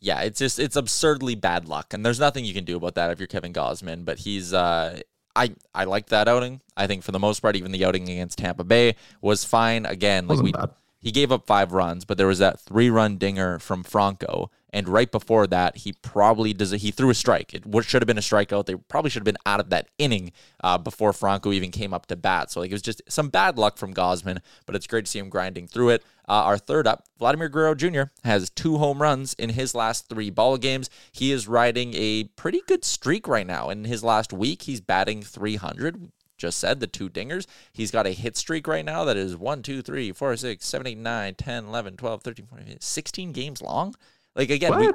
[0.00, 3.10] yeah it's just it's absurdly bad luck and there's nothing you can do about that
[3.10, 5.00] if you're Kevin gausman but he's uh
[5.38, 6.62] I, I liked that outing.
[6.78, 9.84] I think for the most part, even the outing against Tampa Bay was fine.
[9.84, 10.70] Again, like Wasn't we bad
[11.06, 14.50] he gave up five runs, but there was that three run dinger from Franco.
[14.70, 16.72] And right before that, he probably does.
[16.72, 17.54] He threw a strike.
[17.54, 18.66] It should have been a strikeout.
[18.66, 20.32] They probably should have been out of that inning
[20.64, 22.50] uh, before Franco even came up to bat.
[22.50, 25.20] So like it was just some bad luck from Gausman, but it's great to see
[25.20, 26.02] him grinding through it.
[26.28, 28.10] Uh, our third up, Vladimir Guerrero Jr.
[28.24, 30.90] has two home runs in his last three ball games.
[31.12, 33.70] He is riding a pretty good streak right now.
[33.70, 37.46] In his last week, he's batting 300 just said, the two dingers.
[37.72, 40.86] He's got a hit streak right now that is 1, 2, 3, 4, 6, 7,
[40.86, 43.94] 8, 9, 10, 11, 12, 13, 14, 16 games long.
[44.34, 44.92] Like, again, we,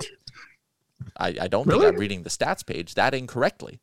[1.17, 1.81] I, I don't really?
[1.81, 3.79] think I'm reading the stats page that incorrectly.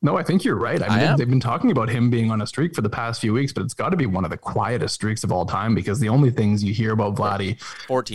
[0.00, 0.80] No, I think you're right.
[0.80, 3.20] I mean, I they've been talking about him being on a streak for the past
[3.20, 5.74] few weeks, but it's got to be one of the quietest streaks of all time
[5.74, 7.60] because the only things you hear about Vladdy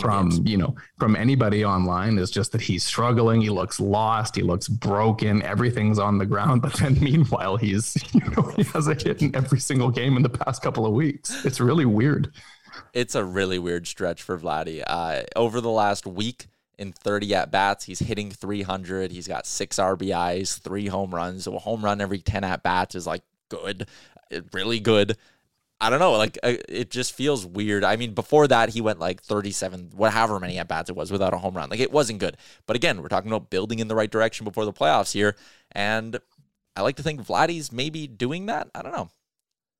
[0.01, 0.49] from games.
[0.49, 3.41] you know from anybody online is just that he's struggling.
[3.41, 4.35] He looks lost.
[4.35, 5.41] He looks broken.
[5.41, 6.61] Everything's on the ground.
[6.61, 10.23] But then meanwhile, he's you know he has a hit in every single game in
[10.23, 11.43] the past couple of weeks.
[11.43, 12.31] It's really weird.
[12.93, 14.83] It's a really weird stretch for Vladdy.
[14.87, 17.85] Uh, over the last week, in 30 at bats.
[17.85, 19.11] He's hitting 300.
[19.11, 21.43] He's got six RBIs, three home runs.
[21.43, 23.87] So a home run every 10 at bats is like good,
[24.51, 25.17] really good.
[25.79, 26.13] I don't know.
[26.13, 27.83] Like uh, it just feels weird.
[27.83, 31.33] I mean, before that, he went like 37, whatever many at bats it was without
[31.33, 31.69] a home run.
[31.69, 32.37] Like it wasn't good.
[32.65, 35.35] But again, we're talking about building in the right direction before the playoffs here.
[35.71, 36.19] And
[36.75, 38.69] I like to think Vladdy's maybe doing that.
[38.73, 39.09] I don't know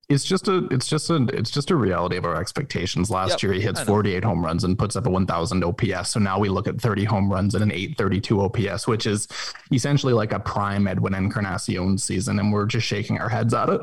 [0.08, 3.10] it's just a it's just a it's just a reality of our expectations.
[3.10, 6.10] Last yep, year he hits 48 home runs and puts up a 1000 OPS.
[6.10, 9.28] So now we look at 30 home runs and an 832 OPS, which is
[9.72, 13.80] essentially like a prime Edwin Encarnacion season and we're just shaking our heads at it.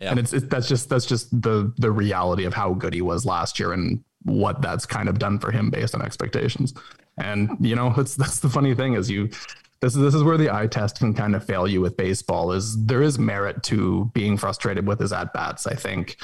[0.00, 0.10] Yep.
[0.10, 3.58] And it's, that's just that's just the the reality of how good he was last
[3.58, 6.74] year and what that's kind of done for him based on expectations.
[7.18, 9.30] And you know, that's that's the funny thing is you
[9.82, 12.52] this is this is where the eye test can kind of fail you with baseball
[12.52, 16.16] is there is merit to being frustrated with his at bats i think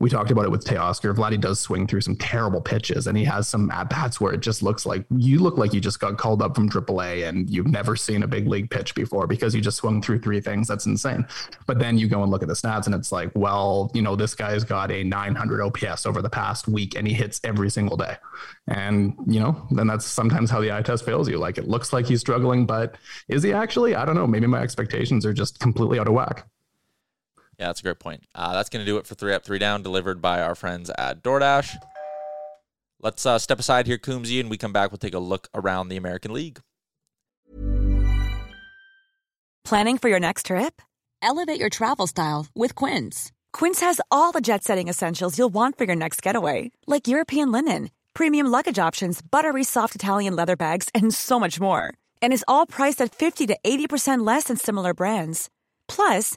[0.00, 1.14] we talked about it with Teoscar.
[1.14, 4.40] Vladdy does swing through some terrible pitches, and he has some at bats where it
[4.40, 7.66] just looks like you look like you just got called up from AAA and you've
[7.66, 10.66] never seen a big league pitch before because you just swung through three things.
[10.66, 11.26] That's insane.
[11.66, 14.16] But then you go and look at the stats, and it's like, well, you know,
[14.16, 17.98] this guy's got a 900 OPS over the past week, and he hits every single
[17.98, 18.16] day.
[18.68, 21.36] And you know, then that's sometimes how the eye test fails you.
[21.36, 22.96] Like it looks like he's struggling, but
[23.28, 23.94] is he actually?
[23.94, 24.26] I don't know.
[24.26, 26.46] Maybe my expectations are just completely out of whack.
[27.60, 28.24] Yeah, that's a great point.
[28.34, 30.90] Uh, that's going to do it for three up, three down, delivered by our friends
[30.96, 31.76] at DoorDash.
[33.02, 34.90] Let's uh, step aside here, Coombsy, and we come back.
[34.90, 36.60] We'll take a look around the American League.
[39.62, 40.80] Planning for your next trip?
[41.20, 43.30] Elevate your travel style with Quince.
[43.52, 47.52] Quince has all the jet setting essentials you'll want for your next getaway, like European
[47.52, 51.92] linen, premium luggage options, buttery soft Italian leather bags, and so much more.
[52.22, 55.50] And is all priced at 50 to 80% less than similar brands.
[55.88, 56.36] Plus,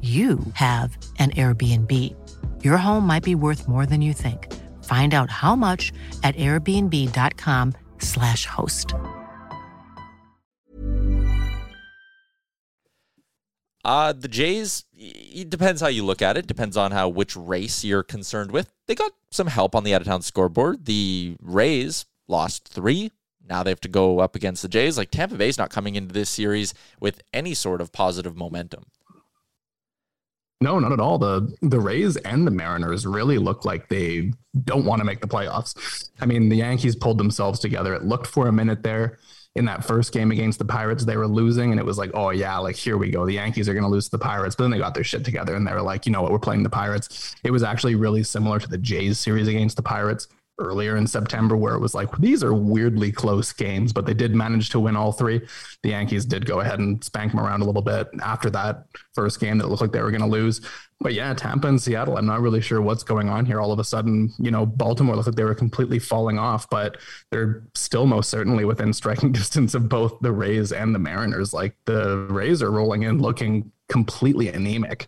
[0.00, 1.92] you have an Airbnb.
[2.62, 4.54] Your home might be worth more than you think.
[4.84, 8.94] Find out how much at airbnb.com/slash host.
[13.84, 16.46] Uh, the Jays, it depends how you look at it.
[16.46, 18.70] Depends on how which race you're concerned with.
[18.86, 20.84] They got some help on the out of town scoreboard.
[20.84, 23.10] The Rays lost three.
[23.48, 24.98] Now they have to go up against the Jays.
[24.98, 28.84] Like Tampa Bay's not coming into this series with any sort of positive momentum.
[30.60, 31.18] No, not at all.
[31.18, 34.32] The the Rays and the Mariners really look like they
[34.64, 36.10] don't want to make the playoffs.
[36.20, 37.94] I mean, the Yankees pulled themselves together.
[37.94, 39.18] It looked for a minute there
[39.58, 42.30] in that first game against the Pirates, they were losing, and it was like, oh
[42.30, 43.26] yeah, like here we go.
[43.26, 45.24] The Yankees are going to lose to the Pirates, but then they got their shit
[45.24, 47.34] together, and they were like, you know what, we're playing the Pirates.
[47.42, 51.56] It was actually really similar to the Jays series against the Pirates earlier in September
[51.56, 54.96] where it was like these are weirdly close games, but they did manage to win
[54.96, 55.40] all three.
[55.82, 59.40] The Yankees did go ahead and spank them around a little bit after that first
[59.40, 60.60] game that looked like they were going to lose.
[61.00, 63.60] But yeah, Tampa and Seattle, I'm not really sure what's going on here.
[63.60, 66.96] All of a sudden, you know, Baltimore looked like they were completely falling off, but
[67.30, 71.54] they're still most certainly within striking distance of both the Rays and the Mariners.
[71.54, 75.06] Like the Rays are rolling in looking completely anemic.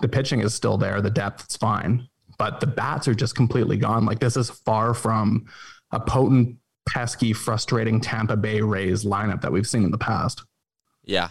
[0.00, 3.76] The pitching is still there, the depth is fine but the bats are just completely
[3.76, 4.04] gone.
[4.04, 5.46] Like this is far from
[5.92, 6.56] a potent,
[6.88, 10.44] pesky, frustrating Tampa Bay Rays lineup that we've seen in the past.
[11.04, 11.30] Yeah.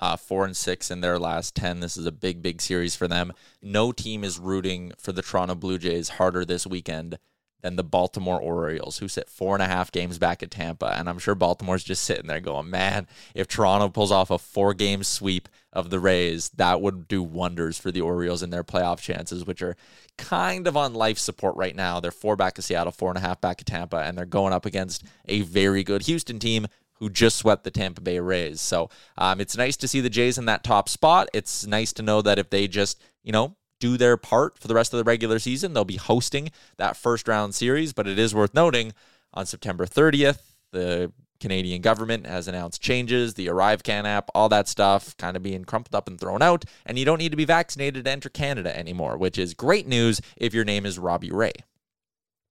[0.00, 1.80] uh, four and six in their last 10.
[1.80, 3.32] This is a big, big series for them.
[3.60, 7.18] No team is rooting for the Toronto Blue Jays harder this weekend
[7.62, 10.94] than the Baltimore Orioles, who sit four and a half games back at Tampa.
[10.96, 14.74] And I'm sure Baltimore's just sitting there going, man, if Toronto pulls off a four
[14.74, 19.00] game sweep of the Rays, that would do wonders for the Orioles and their playoff
[19.00, 19.76] chances, which are
[20.16, 22.00] kind of on life support right now.
[22.00, 24.52] They're four back of Seattle, four and a half back of Tampa, and they're going
[24.52, 26.66] up against a very good Houston team
[27.00, 28.60] who just swept the Tampa Bay Rays.
[28.60, 31.28] So um, it's nice to see the Jays in that top spot.
[31.32, 34.74] It's nice to know that if they just, you know, do their part for the
[34.74, 35.72] rest of the regular season.
[35.72, 38.92] They'll be hosting that first round series, but it is worth noting
[39.34, 40.40] on September 30th,
[40.72, 45.64] the Canadian government has announced changes, the ArriveCan app, all that stuff kind of being
[45.64, 48.76] crumpled up and thrown out, and you don't need to be vaccinated to enter Canada
[48.76, 51.52] anymore, which is great news if your name is Robbie Ray.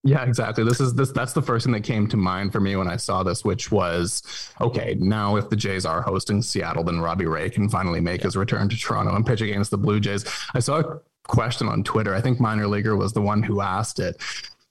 [0.04, 0.64] Yeah, exactly.
[0.64, 2.96] This is this that's the first thing that came to mind for me when I
[2.96, 4.24] saw this, which was
[4.62, 8.28] okay, now if the Jays are hosting Seattle, then Robbie Ray can finally make yeah.
[8.28, 10.24] his return to Toronto and pitch against the Blue Jays.
[10.54, 12.14] I saw question on Twitter.
[12.14, 14.22] I think Minor Leaguer was the one who asked it.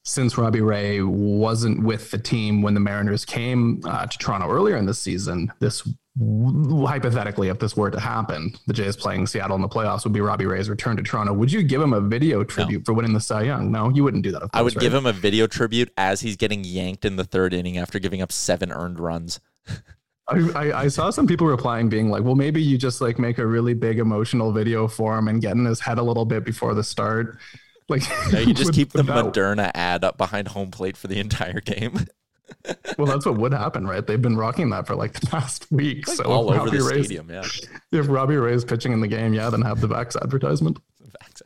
[0.04, 4.76] Since Robbie Ray wasn't with the team when the Mariners came uh, to Toronto earlier
[4.76, 5.86] in the season, this
[6.18, 10.20] hypothetically, if this were to happen, the Jays playing Seattle in the playoffs would be
[10.20, 11.32] Robbie Ray's return to Toronto.
[11.34, 12.84] Would you give him a video tribute no.
[12.84, 13.70] for winning the Cy Young?
[13.70, 14.40] No, you wouldn't do that.
[14.40, 14.82] Course, I would right?
[14.82, 18.22] give him a video tribute as he's getting yanked in the third inning after giving
[18.22, 19.40] up seven earned runs.
[20.30, 23.46] I, I, saw some people replying being like, well, maybe you just like make a
[23.46, 26.74] really big emotional video for him and get in his head a little bit before
[26.74, 27.38] the start.
[27.90, 28.02] Like
[28.46, 32.06] you just keep the Moderna ad up behind home plate for the entire game.
[32.98, 34.06] well, that's what would happen, right?
[34.06, 36.06] They've been rocking that for like the past week.
[36.06, 37.46] Like so all over Robbie the Ray's, stadium, yeah.
[37.90, 40.78] If Robbie Ray's pitching in the game, yeah, then have the Vax advertisement.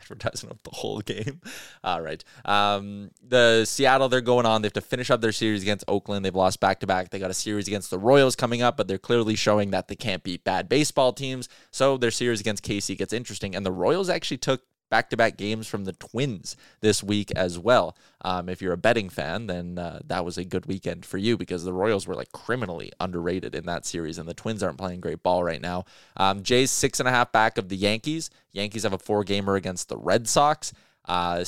[0.03, 1.41] Vax advertisement of the whole game.
[1.85, 2.23] All right.
[2.45, 4.63] Um, the Seattle, they're going on.
[4.63, 6.25] They have to finish up their series against Oakland.
[6.25, 7.11] They've lost back to back.
[7.11, 9.97] They got a series against the Royals coming up, but they're clearly showing that they
[9.97, 11.49] can't beat bad baseball teams.
[11.71, 13.55] So their series against KC gets interesting.
[13.55, 17.59] And the Royals actually took back to back games from the Twins this week as
[17.59, 17.97] well.
[18.21, 21.39] Um, if you're a betting fan, then uh, that was a good weekend for you
[21.39, 25.01] because the Royals were like criminally underrated in that series, and the Twins aren't playing
[25.01, 25.87] great ball right now.
[26.19, 28.29] Um, Jays six and a half back of the Yankees.
[28.53, 30.75] Yankees have a four gamer against the Red Sox.
[31.07, 31.43] Uh,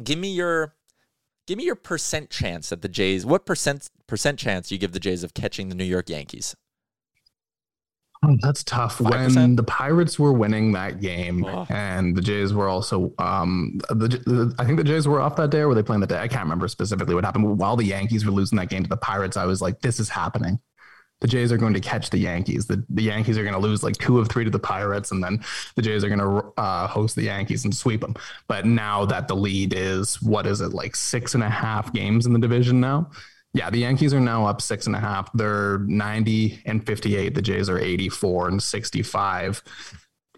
[0.00, 0.76] give me your
[1.48, 3.26] give me your percent chance that the Jays.
[3.26, 6.54] What percent percent chance you give the Jays of catching the New York Yankees?
[8.26, 8.98] Oh, that's tough.
[8.98, 9.34] 5%?
[9.36, 11.66] When the Pirates were winning that game, oh.
[11.68, 15.50] and the Jays were also, um, the, the, I think the Jays were off that
[15.50, 16.18] day, or were they playing that day?
[16.18, 17.58] I can't remember specifically what happened.
[17.58, 20.08] While the Yankees were losing that game to the Pirates, I was like, "This is
[20.08, 20.58] happening."
[21.20, 22.66] The Jays are going to catch the Yankees.
[22.66, 25.24] The, the Yankees are going to lose like two of three to the Pirates, and
[25.24, 25.42] then
[25.74, 28.14] the Jays are going to uh, host the Yankees and sweep them.
[28.48, 32.26] But now that the lead is, what is it, like six and a half games
[32.26, 33.10] in the division now?
[33.56, 35.32] Yeah, the Yankees are now up six and a half.
[35.32, 37.34] They're 90 and 58.
[37.34, 39.62] The Jays are 84 and 65.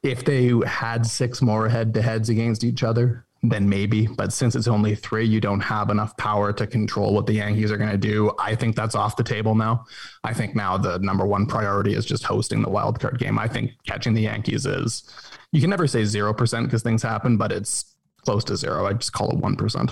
[0.05, 4.07] If they had six more head to heads against each other, then maybe.
[4.07, 7.73] But since it's only three, you don't have enough power to control what the Yankees
[7.73, 8.31] are going to do.
[8.39, 9.85] I think that's off the table now.
[10.23, 13.37] I think now the number one priority is just hosting the wild card game.
[13.37, 15.03] I think catching the Yankees is,
[15.51, 18.87] you can never say 0% because things happen, but it's close to zero.
[18.87, 19.91] I just call it 1%.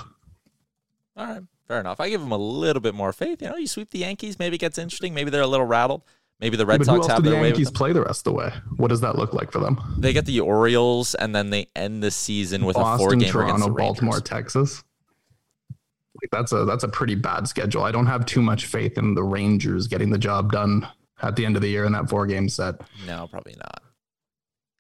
[1.17, 1.43] All right.
[1.69, 2.01] Fair enough.
[2.01, 3.43] I give them a little bit more faith.
[3.43, 5.15] You know, you sweep the Yankees, maybe it gets interesting.
[5.15, 6.03] Maybe they're a little rattled.
[6.39, 8.53] Maybe the Red yeah, Sox have the their Yankees play the rest of the way.
[8.77, 9.81] What does that look like for them?
[9.99, 13.33] They get the Orioles, and then they end the season with Boston, a four game
[13.33, 14.85] Toronto, against the Baltimore, Texas.
[16.23, 17.85] Like that's a that's a pretty bad schedule.
[17.85, 20.87] I don't have too much faith in the Rangers getting the job done
[21.23, 22.83] at the end of the year in that four game set.
[23.07, 23.83] No, probably not.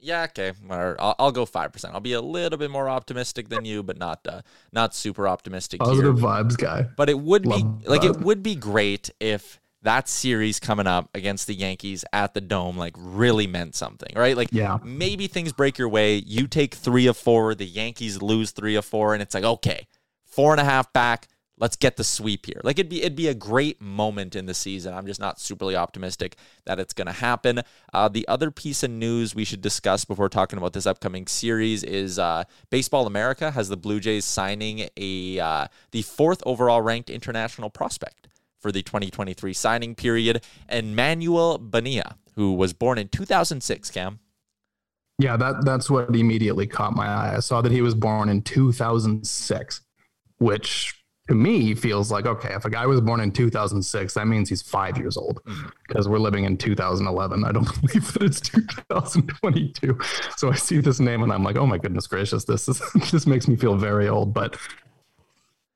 [0.06, 0.52] Yeah, okay.
[0.70, 1.94] I'll, I'll go five percent.
[1.94, 4.42] I'll be a little bit more optimistic than you, but not uh,
[4.72, 5.80] not super optimistic.
[5.80, 6.24] Positive here.
[6.24, 6.86] vibes guy.
[6.96, 11.10] But it would Love be like it would be great if that series coming up
[11.12, 14.36] against the Yankees at the Dome like really meant something, right?
[14.36, 16.22] Like, yeah, maybe things break your way.
[16.24, 19.88] You take three of four, the Yankees lose three of four, and it's like okay,
[20.24, 21.26] four and a half back
[21.58, 22.60] let's get the sweep here.
[22.62, 24.94] Like it'd be it'd be a great moment in the season.
[24.94, 27.62] I'm just not superly optimistic that it's going to happen.
[27.92, 31.82] Uh, the other piece of news we should discuss before talking about this upcoming series
[31.82, 37.10] is uh, Baseball America has the Blue Jays signing a uh, the fourth overall ranked
[37.10, 43.90] international prospect for the 2023 signing period, and Emmanuel Bonilla, who was born in 2006.
[43.90, 44.18] Cam.
[45.18, 47.34] Yeah, that that's what immediately caught my eye.
[47.36, 49.80] I saw that he was born in 2006,
[50.38, 54.48] which to me feels like okay if a guy was born in 2006 that means
[54.48, 55.42] he's five years old.
[55.86, 56.12] Because mm-hmm.
[56.12, 59.98] we're living in 2011 i don't believe that it's 2022
[60.36, 63.26] so i see this name and i'm like oh my goodness gracious this is this
[63.26, 64.32] makes me feel very old.
[64.34, 64.56] But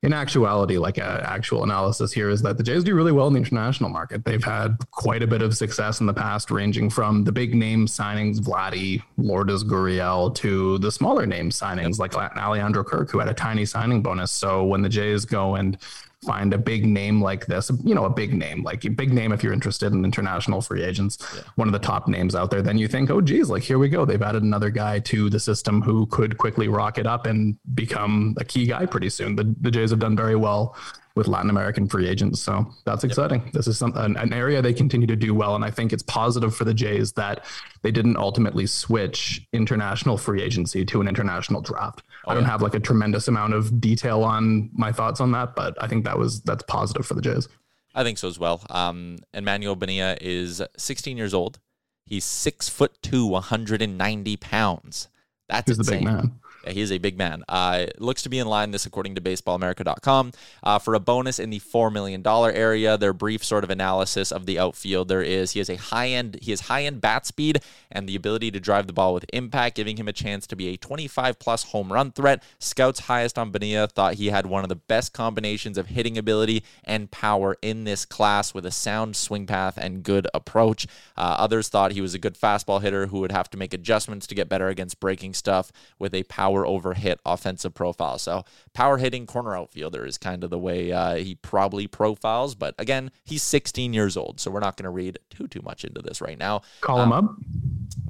[0.03, 3.33] in actuality, like a actual analysis here is that the Jays do really well in
[3.33, 4.25] the international market.
[4.25, 7.85] They've had quite a bit of success in the past, ranging from the big name
[7.85, 13.33] signings, Vladdy, Lourdes Gurriel, to the smaller name signings like Alejandro Kirk, who had a
[13.33, 14.31] tiny signing bonus.
[14.31, 15.77] So when the Jays go and
[16.25, 19.31] find a big name like this, you know, a big name, like a big name
[19.31, 21.41] if you're interested in international free agents, yeah.
[21.55, 23.89] one of the top names out there, then you think, oh, geez, like here we
[23.89, 24.05] go.
[24.05, 28.45] They've added another guy to the system who could quickly rocket up and become a
[28.45, 29.35] key guy pretty soon.
[29.35, 30.75] The, the Jays have done very well
[31.15, 32.41] with Latin American free agents.
[32.41, 33.41] So that's exciting.
[33.45, 33.53] Yep.
[33.53, 35.55] This is some, an, an, area they continue to do well.
[35.55, 37.45] And I think it's positive for the Jays that
[37.81, 42.03] they didn't ultimately switch international free agency to an international draft.
[42.25, 42.49] Oh, I don't yeah.
[42.49, 46.05] have like a tremendous amount of detail on my thoughts on that, but I think
[46.05, 47.47] that was that's positive for the Jays.
[47.93, 48.63] I think so as well.
[48.69, 51.59] Um, Emmanuel Bonilla is 16 years old.
[52.05, 55.07] He's six foot two, 190 pounds.
[55.49, 56.05] That's He's insane.
[56.05, 56.39] the big man.
[56.63, 57.43] Yeah, he is a big man.
[57.49, 60.31] Uh, looks to be in line, this according to baseballamerica.com.
[60.63, 64.45] Uh, for a bonus in the $4 million area, their brief sort of analysis of
[64.45, 67.61] the outfield there is he has a high end, he has high end bat speed
[67.91, 70.67] and the ability to drive the ball with impact, giving him a chance to be
[70.69, 72.43] a 25 plus home run threat.
[72.59, 76.63] Scouts highest on Bonilla thought he had one of the best combinations of hitting ability
[76.83, 80.87] and power in this class with a sound swing path and good approach.
[81.17, 84.27] Uh, others thought he was a good fastball hitter who would have to make adjustments
[84.27, 88.17] to get better against breaking stuff with a power power over hit offensive profile.
[88.17, 88.43] So
[88.73, 92.55] power hitting corner outfielder is kind of the way uh, he probably profiles.
[92.55, 95.83] But again, he's 16 years old, so we're not going to read too too much
[95.83, 96.61] into this right now.
[96.81, 97.35] Call um, him up.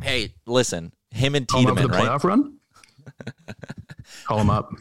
[0.02, 2.08] Hey, listen, him and Tiedemann, him the right?
[2.08, 2.58] playoff run.
[4.26, 4.72] Call him up.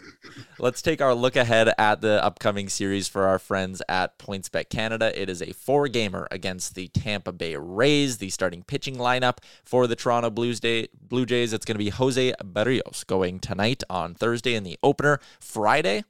[0.62, 5.10] Let's take our look ahead at the upcoming series for our friends at PointsBet Canada.
[5.18, 9.86] It is a four gamer against the Tampa Bay Rays, the starting pitching lineup for
[9.86, 11.54] the Toronto Blues Day, Blue Jays.
[11.54, 15.18] It's going to be Jose Berrios going tonight on Thursday in the opener.
[15.40, 16.04] Friday,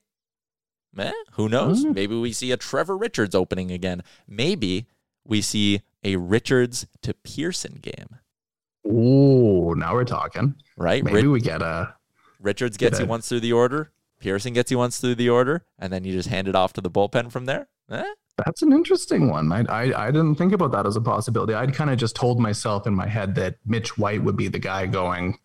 [0.98, 1.84] eh, who knows?
[1.84, 1.94] Mm.
[1.94, 4.02] Maybe we see a Trevor Richards opening again.
[4.26, 4.88] Maybe
[5.24, 8.16] we see a Richards to Pearson game.
[8.84, 10.56] Oh, now we're talking.
[10.76, 11.04] Right?
[11.04, 11.94] Maybe we get a
[12.40, 13.92] Richards gets you once through the order.
[14.20, 16.80] Pearson gets you once through the order, and then you just hand it off to
[16.80, 17.68] the bullpen from there.
[17.90, 18.04] Eh?
[18.44, 19.50] That's an interesting one.
[19.52, 21.54] I, I, I didn't think about that as a possibility.
[21.54, 24.58] I'd kind of just told myself in my head that Mitch White would be the
[24.58, 25.38] guy going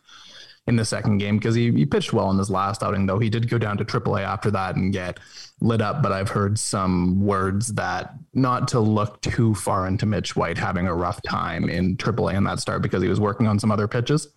[0.68, 3.30] in the second game because he, he pitched well in his last outing, though he
[3.30, 5.20] did go down to AAA after that and get
[5.62, 6.02] lit up.
[6.02, 10.88] But I've heard some words that not to look too far into Mitch White having
[10.88, 13.88] a rough time in AAA in that start because he was working on some other
[13.88, 14.30] pitches.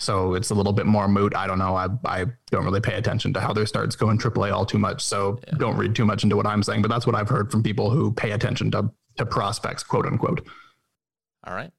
[0.00, 1.34] So it's a little bit more moot.
[1.34, 1.76] I don't know.
[1.76, 4.78] I, I don't really pay attention to how their starts go in AAA all too
[4.78, 5.02] much.
[5.02, 5.54] So yeah.
[5.58, 6.82] don't read too much into what I'm saying.
[6.82, 10.46] But that's what I've heard from people who pay attention to, to prospects, quote unquote.
[11.46, 11.70] All right.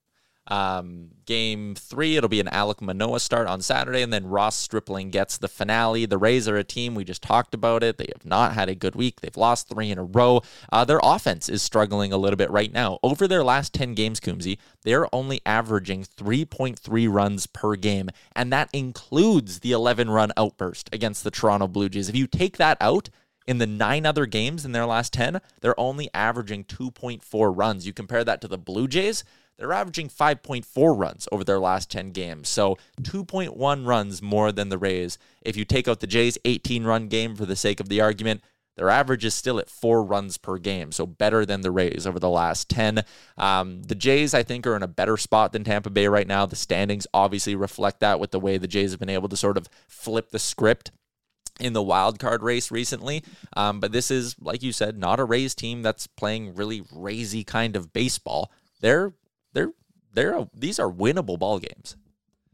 [0.47, 5.09] Um, game three, it'll be an Alek Manoah start on Saturday, and then Ross Stripling
[5.09, 6.05] gets the finale.
[6.05, 7.97] The Rays are a team, we just talked about it.
[7.97, 9.21] They have not had a good week.
[9.21, 10.41] They've lost three in a row.
[10.71, 12.99] Uh, their offense is struggling a little bit right now.
[13.01, 18.69] Over their last 10 games, Coombsy, they're only averaging 3.3 runs per game, and that
[18.71, 22.09] includes the 11 run outburst against the Toronto Blue Jays.
[22.09, 23.09] If you take that out,
[23.47, 27.85] in the nine other games in their last 10, they're only averaging 2.4 runs.
[27.85, 29.23] You compare that to the Blue Jays,
[29.57, 32.49] they're averaging 5.4 runs over their last 10 games.
[32.49, 35.17] So 2.1 runs more than the Rays.
[35.41, 38.41] If you take out the Jays' 18 run game for the sake of the argument,
[38.75, 42.19] their average is still at four runs per game, so better than the Rays over
[42.19, 43.03] the last 10.
[43.37, 46.45] Um, the Jays, I think, are in a better spot than Tampa Bay right now.
[46.45, 49.57] The standings obviously reflect that with the way the Jays have been able to sort
[49.57, 50.91] of flip the script
[51.57, 53.23] in the wild card race recently.
[53.55, 57.47] Um, but this is, like you said, not a Rays team that's playing really razy
[57.47, 58.51] kind of baseball.
[58.81, 59.13] They're
[59.55, 59.71] they're
[60.13, 61.97] they're a, these are winnable ball games.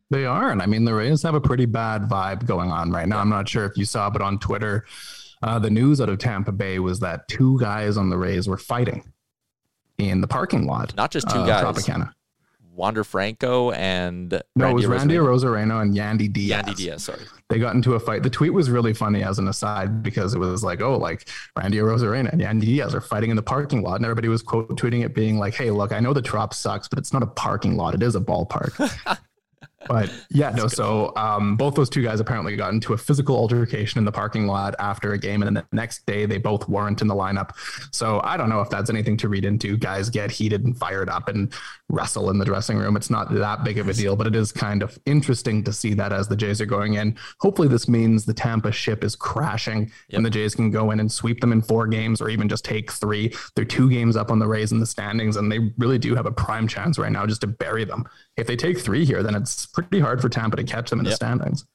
[0.09, 3.07] They are, and I mean the Rays have a pretty bad vibe going on right
[3.07, 3.19] now.
[3.19, 4.85] I'm not sure if you saw, but on Twitter,
[5.41, 8.57] uh, the news out of Tampa Bay was that two guys on the Rays were
[8.57, 9.11] fighting
[9.97, 10.95] in the parking lot.
[10.95, 11.63] Not just two uh, guys.
[11.63, 12.13] Tropicana.
[12.73, 16.63] Wander Franco and no, Randy it was Randy Arozarena and Yandy Diaz.
[16.63, 17.19] Yandy Diaz, sorry.
[17.49, 18.23] They got into a fight.
[18.23, 21.77] The tweet was really funny as an aside because it was like, oh, like Randy
[21.77, 25.03] Arozarena and Yandy Diaz are fighting in the parking lot, and everybody was quote tweeting
[25.03, 27.75] it, being like, "Hey, look, I know the Trop sucks, but it's not a parking
[27.75, 29.17] lot; it is a ballpark."
[29.87, 30.67] But yeah, no.
[30.67, 34.47] So um, both those two guys apparently got into a physical altercation in the parking
[34.47, 37.51] lot after a game, and then the next day they both weren't in the lineup.
[37.91, 39.77] So I don't know if that's anything to read into.
[39.77, 41.53] Guys get heated and fired up and
[41.91, 42.95] wrestle in the dressing room.
[42.95, 45.93] It's not that big of a deal, but it is kind of interesting to see
[45.93, 47.17] that as the Jays are going in.
[47.39, 50.17] Hopefully, this means the Tampa ship is crashing, yep.
[50.17, 52.65] and the Jays can go in and sweep them in four games, or even just
[52.65, 53.33] take three.
[53.55, 56.25] They're two games up on the Rays in the standings, and they really do have
[56.25, 59.35] a prime chance right now just to bury them if they take three here, then
[59.35, 61.11] it's pretty hard for Tampa to catch them in yep.
[61.11, 61.65] the standings.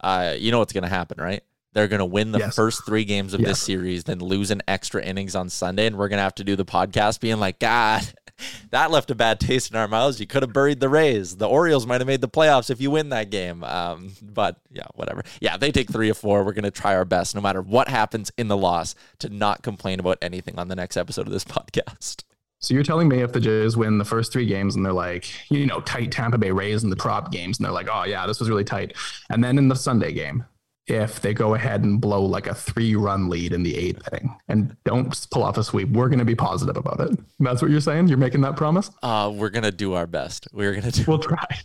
[0.00, 1.42] Uh, you know what's going to happen, right?
[1.72, 2.56] They're going to win the Yes.
[2.56, 5.86] first three games of this series, then lose an extra innings on Sunday.
[5.86, 8.02] And we're going to have to do the podcast being like, God,
[8.70, 10.20] that left a bad taste in our mouths.
[10.20, 11.36] You could have buried the Rays.
[11.36, 13.64] The Orioles might have made the playoffs if you win that game.
[13.64, 15.22] Um, but yeah, whatever.
[15.40, 16.44] Yeah, they take three or four.
[16.44, 19.62] We're going to try our best, no matter what happens in the loss, to not
[19.62, 22.24] complain about anything on the next episode of this podcast.
[22.58, 25.30] So you're telling me if the Jays win the first three games and they're like,
[25.50, 28.26] you know, tight Tampa Bay Rays in the prop games, and they're like, oh yeah,
[28.26, 28.94] this was really tight.
[29.30, 30.44] And then in the Sunday game,
[30.86, 34.36] if they go ahead and blow like a three run lead in the eighth inning
[34.48, 37.18] and don't pull off a sweep, we're going to be positive about it.
[37.40, 38.08] That's what you're saying?
[38.08, 38.90] You're making that promise?
[39.02, 40.48] Uh, we're going to do our best.
[40.52, 41.46] We're going to do We'll try.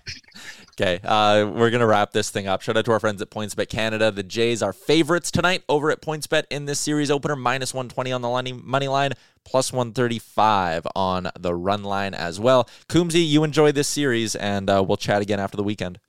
[0.79, 2.61] Okay, uh, we're gonna wrap this thing up.
[2.61, 4.09] Shout out to our friends at PointsBet Canada.
[4.09, 8.21] The Jays are favorites tonight over at PointsBet in this series opener, minus 120 on
[8.21, 9.11] the money money line,
[9.43, 12.69] plus 135 on the run line as well.
[12.87, 15.99] Coombsy, you enjoy this series, and uh, we'll chat again after the weekend.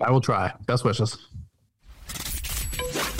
[0.00, 0.52] I will try.
[0.66, 1.16] Best wishes.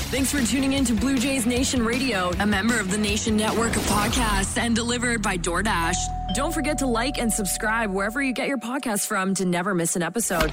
[0.09, 3.75] Thanks for tuning in to Blue Jays Nation Radio, a member of the Nation Network
[3.75, 5.97] of podcasts and delivered by DoorDash.
[6.33, 9.97] Don't forget to like and subscribe wherever you get your podcasts from to never miss
[9.97, 10.53] an episode.